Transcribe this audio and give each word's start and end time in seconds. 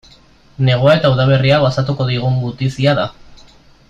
Negua 0.69 0.95
eta 0.99 1.11
udaberria 1.15 1.59
gozatuko 1.67 2.07
digun 2.13 2.39
gutizia 2.47 2.97
da. 3.05 3.07